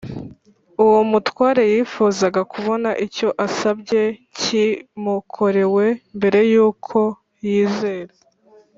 [0.83, 4.01] Uwo mutware yifuzaga kubona icyo asabye
[4.39, 5.85] kimukorewe
[6.17, 6.97] mbere y’uko
[7.47, 8.13] yizera;